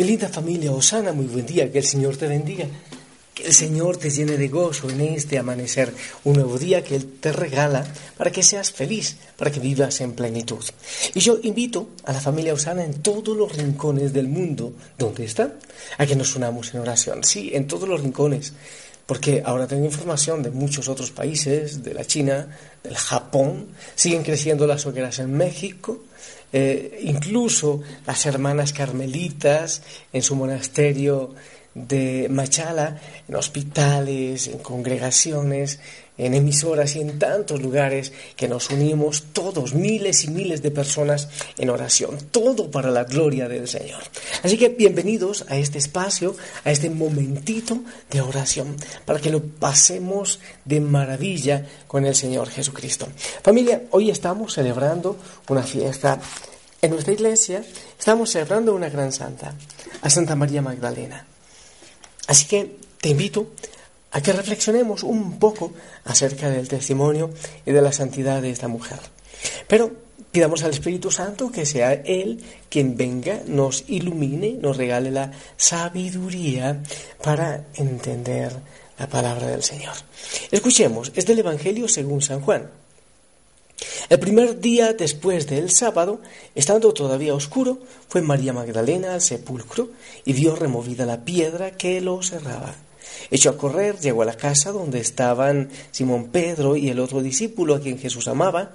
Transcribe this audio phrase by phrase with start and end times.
[0.00, 2.64] Mi linda familia, Osana, muy buen día, que el Señor te bendiga.
[3.34, 5.92] Que el Señor te llene de gozo en este amanecer,
[6.24, 10.12] un nuevo día que Él te regala para que seas feliz, para que vivas en
[10.12, 10.64] plenitud.
[11.12, 15.52] Y yo invito a la familia Osana en todos los rincones del mundo donde está,
[15.98, 17.22] a que nos unamos en oración.
[17.22, 18.54] Sí, en todos los rincones
[19.10, 22.46] porque ahora tengo información de muchos otros países, de la China,
[22.80, 23.66] del Japón,
[23.96, 25.98] siguen creciendo las hogueras en México,
[26.52, 29.82] eh, incluso las hermanas carmelitas
[30.12, 31.34] en su monasterio
[31.74, 35.78] de Machala, en hospitales, en congregaciones,
[36.20, 41.28] en emisoras y en tantos lugares que nos unimos todos, miles y miles de personas
[41.56, 44.02] en oración, todo para la gloria del Señor.
[44.42, 48.76] Así que bienvenidos a este espacio, a este momentito de oración,
[49.06, 53.08] para que lo pasemos de maravilla con el Señor Jesucristo.
[53.42, 55.16] Familia, hoy estamos celebrando
[55.48, 56.20] una fiesta.
[56.82, 57.64] En nuestra iglesia
[57.98, 59.54] estamos celebrando una gran santa,
[60.02, 61.29] a Santa María Magdalena.
[62.30, 63.48] Así que te invito
[64.12, 65.72] a que reflexionemos un poco
[66.04, 67.30] acerca del testimonio
[67.66, 69.00] y de la santidad de esta mujer.
[69.66, 69.90] Pero
[70.30, 76.80] pidamos al Espíritu Santo que sea Él quien venga, nos ilumine, nos regale la sabiduría
[77.20, 78.52] para entender
[78.96, 79.94] la palabra del Señor.
[80.52, 82.70] Escuchemos, es del Evangelio según San Juan.
[84.08, 86.20] El primer día después del sábado,
[86.54, 87.78] estando todavía oscuro,
[88.08, 89.90] fue María Magdalena al sepulcro
[90.24, 92.74] y vio removida la piedra que lo cerraba.
[93.30, 97.74] Echó a correr, llegó a la casa donde estaban Simón Pedro y el otro discípulo
[97.74, 98.72] a quien Jesús amaba,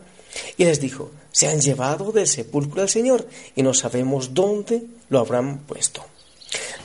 [0.57, 5.19] y les dijo, se han llevado del sepulcro al Señor y no sabemos dónde lo
[5.19, 6.05] habrán puesto.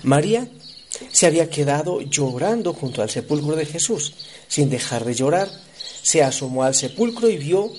[0.03, 0.49] María
[1.11, 4.15] se había quedado llorando junto al sepulcro de Jesús.
[4.49, 5.49] Sin dejar de llorar,
[6.03, 7.71] se asomó al sepulcro y vio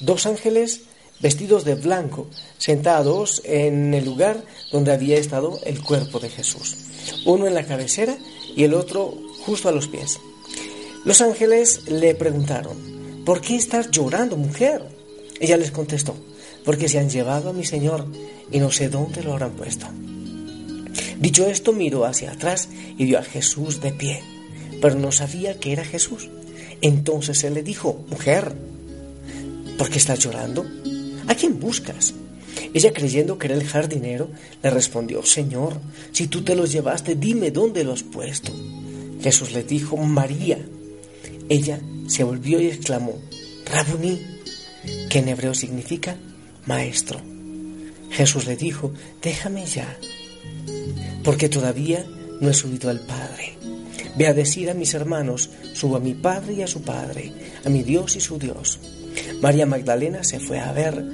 [0.00, 0.82] dos ángeles
[1.20, 2.26] vestidos de blanco,
[2.58, 6.76] sentados en el lugar donde había estado el cuerpo de Jesús,
[7.24, 8.16] uno en la cabecera
[8.54, 10.18] y el otro justo a los pies.
[11.04, 14.82] Los ángeles le preguntaron, ¿por qué estás llorando, mujer?
[15.40, 16.14] Ella les contestó,
[16.64, 18.06] porque se han llevado a mi Señor
[18.50, 19.86] y no sé dónde lo habrán puesto.
[21.18, 22.68] Dicho esto, miró hacia atrás
[22.98, 24.22] y vio a Jesús de pie,
[24.82, 26.28] pero no sabía que era Jesús.
[26.82, 28.54] Entonces él le dijo, mujer,
[29.76, 30.66] ¿por qué estás llorando?
[31.28, 32.14] ¿A quién buscas?
[32.72, 34.30] Ella creyendo que era el jardinero,
[34.62, 35.80] le respondió, Señor,
[36.12, 38.52] si tú te los llevaste, dime dónde los has puesto.
[39.20, 40.58] Jesús le dijo, María.
[41.48, 43.18] Ella se volvió y exclamó,
[43.70, 44.20] Rabuní,
[45.08, 46.16] que en hebreo significa
[46.66, 47.20] maestro.
[48.10, 48.92] Jesús le dijo,
[49.22, 49.96] déjame ya,
[51.22, 52.06] porque todavía
[52.40, 53.54] no he subido al Padre.
[54.16, 57.32] Ve a decir a mis hermanos, subo a mi Padre y a su Padre,
[57.64, 58.80] a mi Dios y su Dios.
[59.40, 61.04] María Magdalena se fue a ver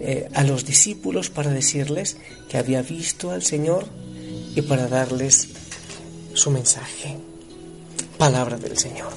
[0.00, 2.16] eh, a los discípulos para decirles
[2.48, 3.86] que había visto al Señor
[4.54, 5.48] y para darles
[6.34, 7.16] su mensaje.
[8.18, 9.12] Palabra del Señor.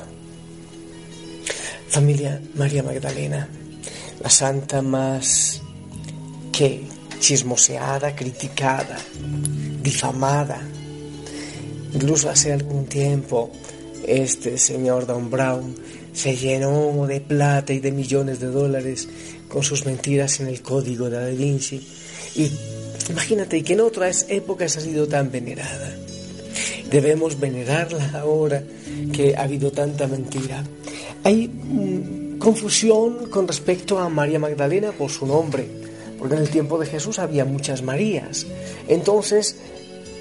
[1.89, 3.47] Familia María Magdalena,
[4.21, 5.61] la santa más
[6.51, 6.83] que
[7.19, 8.97] chismoseada, criticada,
[9.81, 10.61] difamada.
[11.93, 13.51] Incluso hace algún tiempo
[14.05, 15.75] este señor Don Brown
[16.15, 19.07] se llenó de plata y de millones de dólares
[19.49, 21.85] con sus mentiras en el código de Da Vinci.
[22.35, 22.49] Y
[23.09, 25.93] imagínate que en otras épocas ha sido tan venerada.
[26.89, 28.63] Debemos venerarla ahora
[29.11, 30.63] que ha habido tanta mentira.
[31.23, 35.67] Hay mm, confusión con respecto a María Magdalena por su nombre,
[36.17, 38.45] porque en el tiempo de Jesús había muchas Marías.
[38.87, 39.57] Entonces,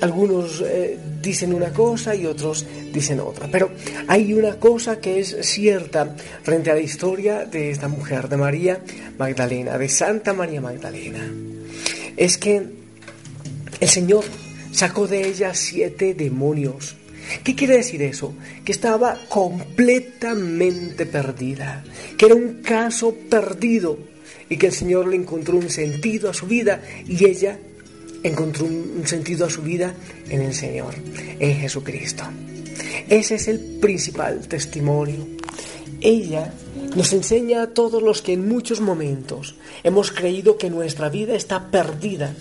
[0.00, 3.48] algunos eh, dicen una cosa y otros dicen otra.
[3.50, 3.70] Pero
[4.06, 8.80] hay una cosa que es cierta frente a la historia de esta mujer, de María
[9.18, 11.30] Magdalena, de Santa María Magdalena.
[12.16, 12.62] Es que
[13.80, 14.24] el Señor
[14.72, 16.96] sacó de ella siete demonios.
[17.42, 18.34] ¿Qué quiere decir eso?
[18.64, 21.82] Que estaba completamente perdida,
[22.18, 23.98] que era un caso perdido
[24.48, 27.58] y que el Señor le encontró un sentido a su vida y ella
[28.24, 29.94] encontró un sentido a su vida
[30.28, 30.94] en el Señor,
[31.38, 32.24] en Jesucristo.
[33.08, 35.26] Ese es el principal testimonio.
[36.00, 36.52] Ella
[36.96, 39.54] nos enseña a todos los que en muchos momentos
[39.84, 42.34] hemos creído que nuestra vida está perdida,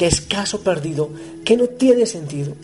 [0.00, 1.10] que es caso perdido,
[1.44, 2.54] que no tiene sentido.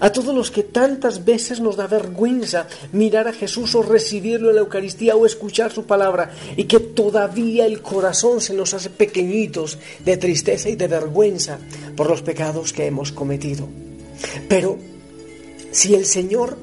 [0.00, 4.54] A todos los que tantas veces nos da vergüenza mirar a Jesús o recibirlo en
[4.54, 9.76] la Eucaristía o escuchar su palabra y que todavía el corazón se nos hace pequeñitos
[10.06, 11.58] de tristeza y de vergüenza
[11.94, 13.68] por los pecados que hemos cometido.
[14.48, 14.78] Pero
[15.72, 16.56] si el Señor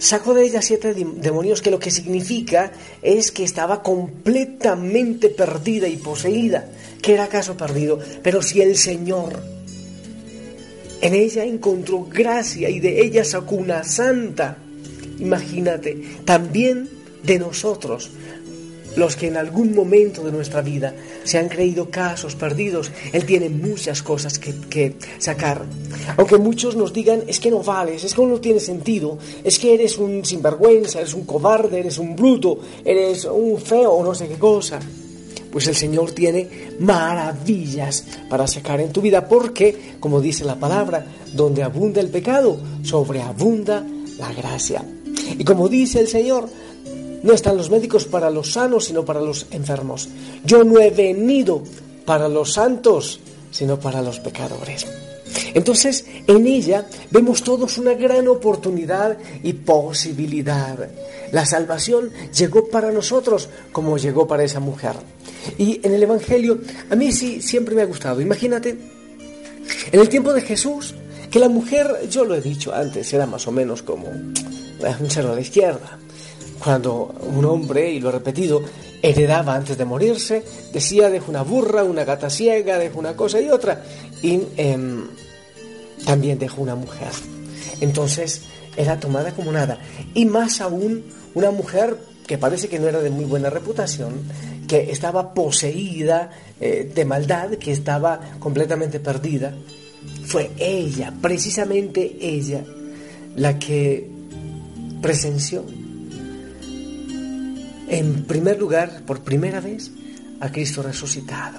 [0.00, 2.72] sacó de ella siete demonios, que lo que significa
[3.02, 6.68] es que estaba completamente perdida y poseída,
[7.00, 9.59] que era acaso perdido, pero si el Señor
[11.00, 14.58] En ella encontró gracia y de ella sacó una santa.
[15.18, 16.88] Imagínate, también
[17.22, 18.10] de nosotros,
[18.96, 20.94] los que en algún momento de nuestra vida
[21.24, 25.64] se han creído casos perdidos, Él tiene muchas cosas que, sacar.
[26.16, 29.74] Aunque muchos nos digan, es que no vales, es que no tiene sentido, es que
[29.74, 34.28] eres un sinvergüenza, eres un cobarde, eres un bruto, eres un feo o no sé
[34.28, 34.80] qué cosa.
[35.50, 36.48] Pues el Señor tiene
[36.78, 42.58] maravillas para sacar en tu vida, porque, como dice la palabra, donde abunda el pecado,
[42.82, 43.84] sobreabunda
[44.18, 44.84] la gracia.
[45.38, 46.48] Y como dice el Señor,
[47.22, 50.08] no están los médicos para los sanos, sino para los enfermos.
[50.44, 51.62] Yo no he venido
[52.04, 53.20] para los santos,
[53.50, 54.86] sino para los pecadores.
[55.54, 60.88] Entonces, en ella vemos todos una gran oportunidad y posibilidad.
[61.32, 64.94] La salvación llegó para nosotros como llegó para esa mujer.
[65.58, 66.60] Y en el Evangelio,
[66.90, 68.20] a mí sí siempre me ha gustado.
[68.20, 68.76] Imagínate,
[69.90, 70.94] en el tiempo de Jesús,
[71.30, 75.32] que la mujer, yo lo he dicho antes, era más o menos como un cerdo
[75.32, 75.98] a la izquierda
[76.62, 78.62] cuando un hombre, y lo he repetido,
[79.02, 83.48] heredaba antes de morirse, decía, dejo una burra, una gata ciega, dejo una cosa y
[83.48, 83.82] otra,
[84.22, 85.08] y em,
[86.04, 87.10] también dejo una mujer.
[87.80, 88.42] Entonces
[88.76, 89.78] era tomada como nada.
[90.14, 91.04] Y más aún
[91.34, 94.14] una mujer que parece que no era de muy buena reputación,
[94.68, 96.30] que estaba poseída
[96.60, 99.54] eh, de maldad, que estaba completamente perdida.
[100.24, 102.64] Fue ella, precisamente ella,
[103.36, 104.08] la que
[105.02, 105.64] presenció
[107.90, 109.90] en primer lugar, por primera vez,
[110.38, 111.58] a Cristo resucitado.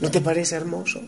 [0.00, 1.02] ¿No te parece hermoso?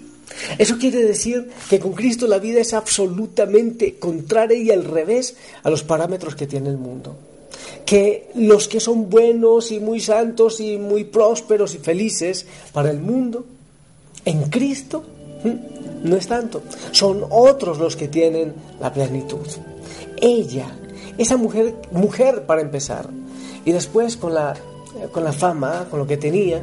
[0.59, 5.71] Eso quiere decir que con Cristo la vida es absolutamente contraria y al revés a
[5.71, 7.17] los parámetros que tiene el mundo.
[7.85, 13.01] Que los que son buenos y muy santos y muy prósperos y felices para el
[13.01, 13.47] mundo,
[14.25, 15.05] en Cristo
[16.03, 16.63] no es tanto.
[16.93, 19.47] Son otros los que tienen la plenitud.
[20.21, 20.71] Ella,
[21.17, 23.09] esa mujer, mujer para empezar,
[23.65, 24.55] y después con la,
[25.13, 26.63] con la fama, con lo que tenía,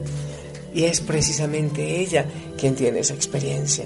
[0.73, 2.25] y es precisamente ella
[2.57, 3.85] quien tiene esa experiencia.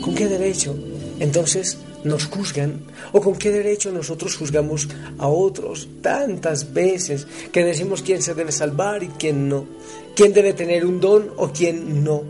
[0.00, 0.76] ¿Con qué derecho
[1.18, 2.80] entonces nos juzgan?
[3.12, 4.88] ¿O con qué derecho nosotros juzgamos
[5.18, 9.66] a otros tantas veces que decimos quién se debe salvar y quién no?
[10.14, 12.22] ¿Quién debe tener un don o quién no?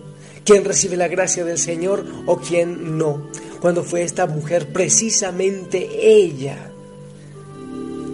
[0.44, 3.30] ¿Quién recibe la gracia del Señor o quién no?
[3.60, 6.70] Cuando fue esta mujer precisamente ella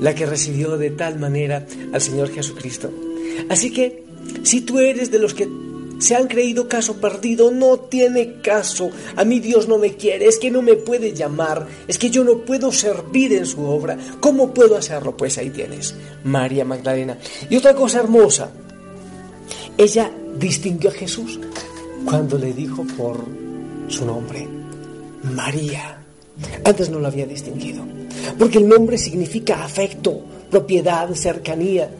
[0.00, 2.90] la que recibió de tal manera al Señor Jesucristo.
[3.48, 4.04] Así que,
[4.42, 5.48] si tú eres de los que
[6.00, 8.90] se han creído caso perdido, no tiene caso.
[9.16, 12.24] A mí Dios no me quiere, es que no me puede llamar, es que yo
[12.24, 13.96] no puedo servir en su obra.
[14.18, 15.16] ¿Cómo puedo hacerlo?
[15.16, 15.94] Pues ahí tienes,
[16.24, 17.18] María Magdalena.
[17.48, 18.50] Y otra cosa hermosa,
[19.78, 21.38] ella distinguió a Jesús
[22.04, 23.24] cuando le dijo por
[23.88, 24.48] su nombre,
[25.22, 25.98] María.
[26.64, 27.84] Antes no lo había distinguido
[28.38, 30.20] porque el nombre significa afecto,
[30.50, 31.90] propiedad, cercanía.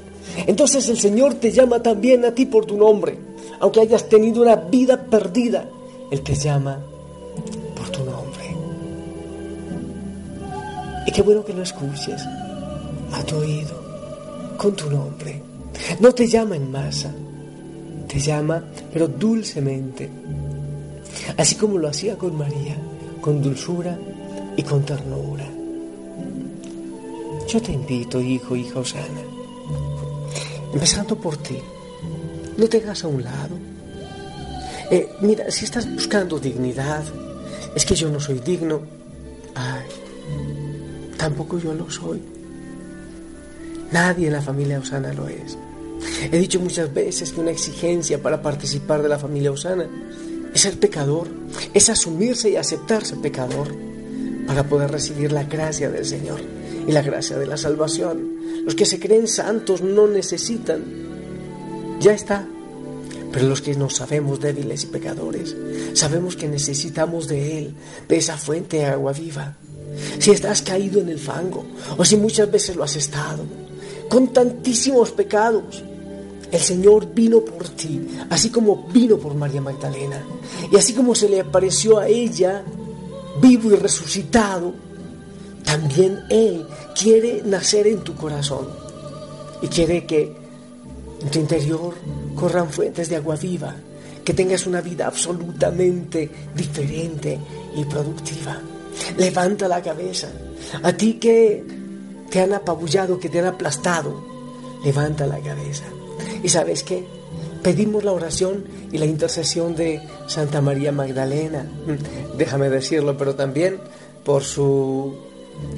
[0.47, 3.19] Entonces el Señor te llama también a ti por tu nombre,
[3.61, 5.69] aunque hayas tenido una vida perdida,
[6.11, 6.79] Él te llama
[7.77, 8.57] por tu nombre.
[11.07, 12.23] Y qué bueno que lo escuches
[13.13, 13.75] a tu oído,
[14.57, 15.43] con tu nombre.
[16.01, 17.13] No te llama en masa,
[18.09, 20.11] te llama, pero dulcemente,
[21.37, 22.77] así como lo hacía con María,
[23.21, 23.99] con dulzura
[24.57, 25.47] y con ternura.
[27.47, 29.23] Yo te invito, hijo, hija Osana,
[30.73, 31.59] empezando por ti,
[32.61, 33.57] no te hagas a un lado.
[34.91, 37.03] Eh, mira, si estás buscando dignidad,
[37.75, 38.83] es que yo no soy digno.
[39.55, 39.87] Ay,
[41.17, 42.21] tampoco yo lo soy.
[43.91, 45.57] Nadie en la familia Osana lo es.
[46.31, 49.89] He dicho muchas veces que una exigencia para participar de la familia Osana
[50.53, 51.29] es ser pecador,
[51.73, 53.75] es asumirse y aceptarse pecador
[54.47, 56.41] para poder recibir la gracia del Señor
[56.87, 58.37] y la gracia de la salvación.
[58.65, 61.10] Los que se creen santos no necesitan.
[62.01, 62.47] Ya está.
[63.33, 65.55] Pero los que nos sabemos débiles y pecadores,
[65.93, 67.75] sabemos que necesitamos de Él,
[68.09, 69.57] de esa fuente de agua viva.
[70.19, 71.65] Si estás caído en el fango,
[71.97, 73.45] o si muchas veces lo has estado,
[74.09, 75.85] con tantísimos pecados,
[76.51, 80.25] el Señor vino por ti, así como vino por María Magdalena.
[80.73, 82.65] Y así como se le apareció a ella,
[83.41, 84.75] vivo y resucitado,
[85.65, 86.67] también Él
[86.99, 88.69] quiere nacer en tu corazón
[89.63, 90.40] y quiere que
[91.21, 91.95] en tu interior
[92.35, 93.75] corran fuentes de agua viva,
[94.25, 97.39] que tengas una vida absolutamente diferente
[97.77, 98.61] y productiva.
[99.17, 100.29] Levanta la cabeza.
[100.83, 101.65] A ti que
[102.31, 104.23] te han apabullado, que te han aplastado,
[104.85, 105.85] levanta la cabeza.
[106.43, 107.05] ¿Y sabes qué?
[107.63, 111.67] pedimos la oración y la intercesión de Santa María Magdalena,
[112.37, 113.79] déjame decirlo, pero también
[114.25, 115.15] por su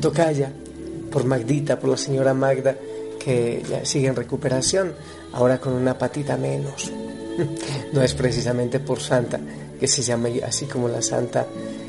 [0.01, 0.53] tocaya,
[1.11, 2.77] por Magdita, por la señora Magda,
[3.19, 4.95] que ya sigue en recuperación,
[5.33, 6.91] ahora con una patita menos.
[7.93, 9.41] No es precisamente por Santa,
[9.81, 11.47] que se llama así como la Santa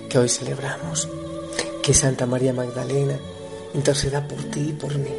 [0.09, 1.07] que hoy celebramos.
[1.81, 3.17] Que Santa María Magdalena
[3.73, 5.11] interceda por ti y por mí,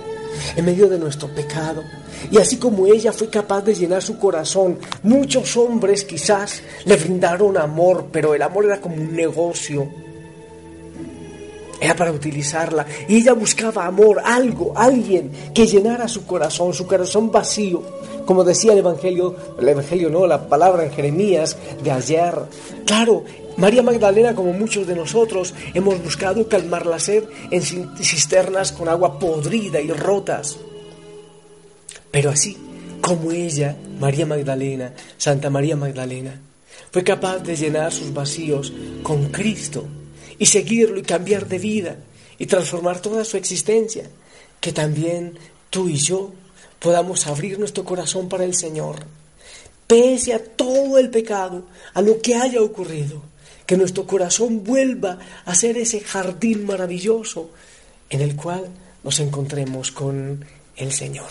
[0.57, 1.83] en medio de nuestro pecado.
[2.31, 7.59] Y así como ella fue capaz de llenar su corazón, muchos hombres quizás le brindaron
[7.59, 10.04] amor, pero el amor era como un negocio
[11.85, 12.87] era para utilizarla.
[13.09, 17.83] Y ella buscaba amor, algo, alguien que llenara su corazón, su corazón vacío.
[18.25, 22.35] Como decía el Evangelio, el Evangelio no, la palabra en Jeremías de ayer.
[22.87, 23.25] Claro,
[23.59, 29.19] María Magdalena, como muchos de nosotros, hemos buscado calmar la sed en cisternas con agua
[29.19, 30.57] podrida y rotas.
[32.11, 32.57] Pero así
[33.03, 36.41] como ella, María Magdalena, Santa María Magdalena,
[36.91, 38.73] fue capaz de llenar sus vacíos
[39.03, 39.85] con Cristo
[40.39, 41.97] y seguirlo y cambiar de vida
[42.39, 44.09] y transformar toda su existencia,
[44.61, 45.39] que también
[45.71, 46.33] tú y yo
[46.79, 49.07] podamos abrir nuestro corazón para el Señor,
[49.87, 51.65] pese a todo el pecado,
[51.95, 53.23] a lo que haya ocurrido,
[53.67, 57.51] que nuestro corazón vuelva a ser ese jardín maravilloso
[58.11, 58.69] en el cual
[59.03, 60.45] nos encontremos con
[60.77, 61.29] el Señor.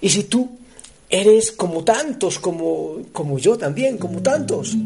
[0.00, 0.58] Y si tú
[1.08, 4.76] eres como tantos, como, como yo también, como tantos,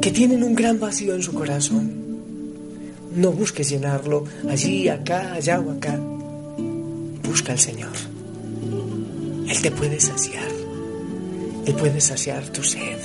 [0.00, 1.97] que tienen un gran vacío en su corazón,
[3.18, 5.98] no busques llenarlo allí, acá, allá o acá.
[7.28, 7.90] Busca al Señor.
[9.48, 10.48] Él te puede saciar.
[11.66, 12.98] Él puede saciar tu sed.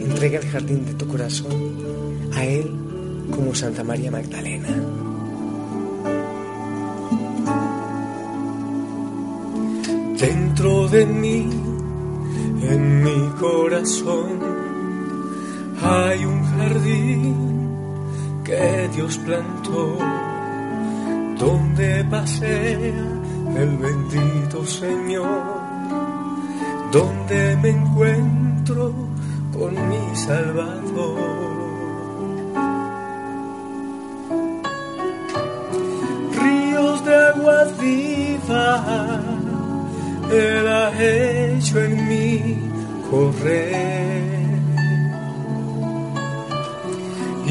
[0.00, 2.70] Entrega el jardín de tu corazón a Él
[3.30, 4.68] como Santa María Magdalena.
[10.18, 11.48] Dentro de mí,
[12.62, 14.38] en mi corazón,
[15.82, 17.69] hay un jardín
[18.50, 19.96] que Dios plantó,
[21.38, 23.04] donde pasea
[23.62, 25.44] el bendito Señor,
[26.90, 28.92] donde me encuentro
[29.56, 31.20] con mi Salvador.
[36.42, 39.20] Ríos de agua viva,
[40.32, 42.58] Él ha hecho en mí
[43.08, 43.99] correr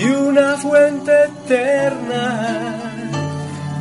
[0.10, 2.76] una fuente eterna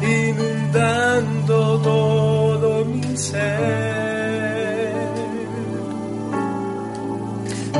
[0.02, 4.92] inundando todo mi ser.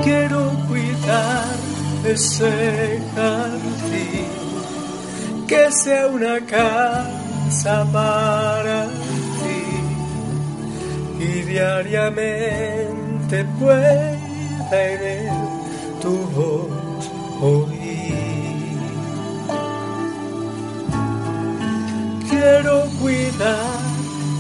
[0.03, 1.45] Quiero cuidar
[2.05, 4.27] ese jardín,
[5.47, 8.87] que sea una casa para
[9.41, 9.65] ti
[11.25, 14.19] y diariamente pueda
[14.71, 15.31] en
[16.01, 16.69] tu voz
[17.41, 17.68] oír.
[23.01, 23.81] Cuidar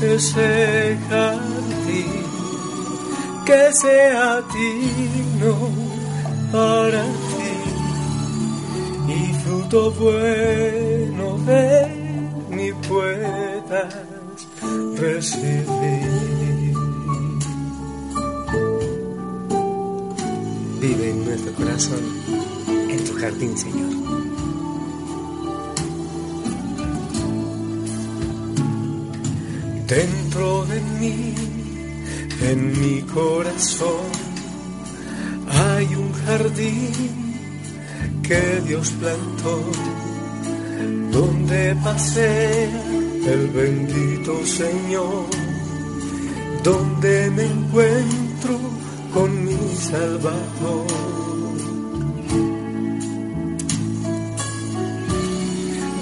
[0.02, 2.24] ese jardín
[3.44, 5.56] que sea digno
[6.52, 7.58] para ti
[9.12, 11.88] y fruto bueno de
[12.50, 13.94] mi puedas
[14.96, 16.28] recibir.
[20.80, 22.00] Vive en nuestro corazón,
[22.90, 24.47] en tu jardín, Señor.
[29.88, 31.34] Dentro de mí,
[32.42, 34.04] en mi corazón,
[35.48, 39.62] hay un jardín que Dios plantó,
[41.10, 42.82] donde pasea
[43.32, 45.24] el bendito Señor,
[46.62, 48.60] donde me encuentro
[49.14, 50.86] con mi Salvador.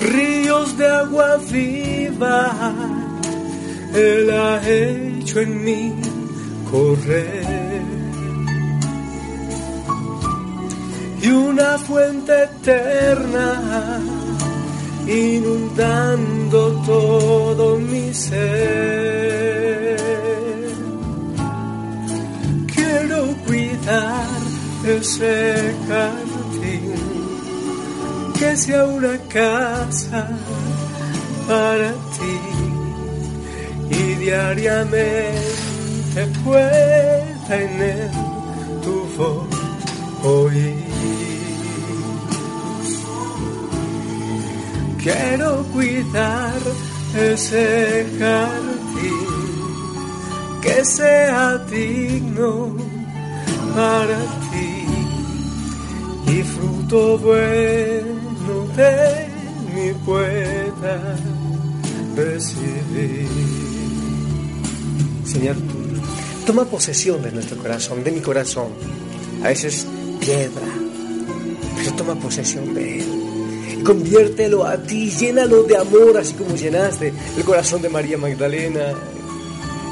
[0.01, 3.06] Ríos de agua viva
[3.97, 5.95] él ha hecho en mí
[6.71, 7.83] correr.
[11.23, 14.01] Y una fuente eterna
[15.07, 19.97] inundando todo mi ser.
[22.75, 24.27] Quiero cuidar
[24.87, 26.95] ese jardín,
[28.39, 30.29] que sea una casa
[31.49, 31.93] para
[34.27, 38.11] diariamente pueda en él
[38.83, 39.47] tu voz
[40.25, 40.85] oír.
[45.01, 46.61] Quiero cuidar
[47.15, 49.29] ese jardín
[50.61, 52.75] que sea digno
[53.77, 54.19] para
[54.51, 54.73] ti
[56.33, 59.29] y fruto bueno de
[59.73, 60.97] mi pueda
[62.17, 63.46] recibir.
[65.37, 65.57] Señor,
[66.47, 68.69] toma posesión de nuestro corazón, de mi corazón.
[69.45, 69.87] A veces
[70.19, 70.67] piedra,
[71.77, 73.83] pero toma posesión de él.
[73.85, 78.95] Conviértelo a ti, llénalo de amor, así como llenaste el corazón de María Magdalena.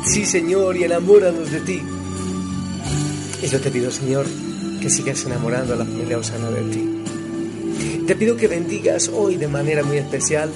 [0.07, 1.83] Sí, Señor, y enamóranos de ti.
[3.43, 4.25] Y yo te pido, Señor,
[4.81, 8.05] que sigas enamorando a la familia Osana de ti.
[8.07, 10.51] Te pido que bendigas hoy de manera muy especial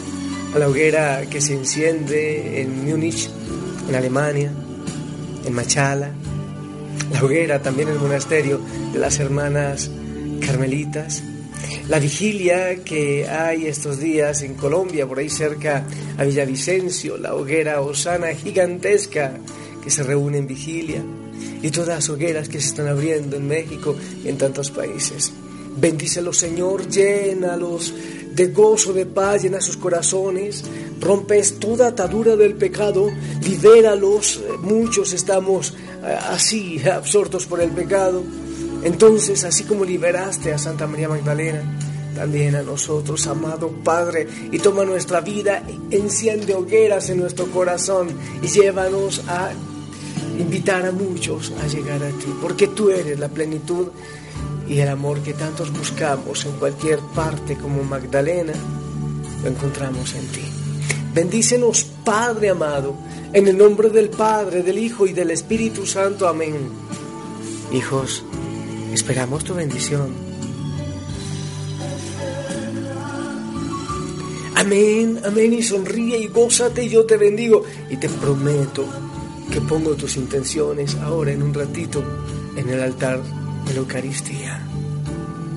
[0.54, 3.28] a la hoguera que se enciende en Múnich,
[3.87, 4.50] en Alemania,
[5.48, 6.12] en Machala,
[7.10, 8.60] la hoguera también el monasterio
[8.92, 9.90] de las hermanas
[10.44, 11.22] carmelitas,
[11.88, 15.84] la vigilia que hay estos días en Colombia, por ahí cerca
[16.18, 19.32] a Villavicencio, la hoguera Osana gigantesca
[19.82, 21.02] que se reúne en vigilia,
[21.62, 25.32] y todas las hogueras que se están abriendo en México y en tantos países.
[25.76, 27.94] Bendícelos, Señor, llénalos
[28.34, 30.64] de gozo, de paz, llena sus corazones,
[31.00, 33.10] rompes toda atadura del pecado,
[33.42, 34.40] libéralos.
[34.60, 35.74] Muchos estamos
[36.04, 38.22] eh, así, absortos por el pecado.
[38.82, 41.62] Entonces, así como liberaste a Santa María Magdalena,
[42.14, 48.08] también a nosotros, amado Padre, y toma nuestra vida, enciende hogueras en nuestro corazón
[48.42, 49.50] y llévanos a
[50.38, 53.88] invitar a muchos a llegar a ti, porque tú eres la plenitud
[54.68, 58.52] y el amor que tantos buscamos en cualquier parte como Magdalena,
[59.42, 60.47] lo encontramos en ti.
[61.18, 62.94] Bendícenos, Padre amado,
[63.32, 66.28] en el nombre del Padre, del Hijo y del Espíritu Santo.
[66.28, 66.54] Amén.
[67.72, 68.22] Hijos,
[68.92, 70.12] esperamos tu bendición.
[74.54, 77.64] Amén, amén, y sonríe y gózate, yo te bendigo.
[77.90, 78.84] Y te prometo
[79.50, 82.00] que pongo tus intenciones ahora en un ratito
[82.54, 83.20] en el altar
[83.66, 84.64] de la Eucaristía.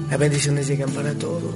[0.10, 1.54] Las bendiciones llegan para todos.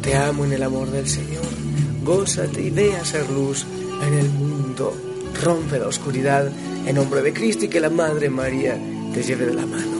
[0.00, 1.65] Te amo en el amor del Señor.
[2.06, 3.66] Gózate y ve a hacer luz
[4.00, 4.96] en el mundo.
[5.42, 6.46] Rompe la oscuridad
[6.86, 8.78] en nombre de Cristo y que la Madre María
[9.12, 9.96] te lleve de la mano.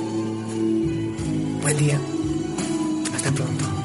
[1.63, 1.99] Buen día.
[3.13, 3.76] Hasta pronto.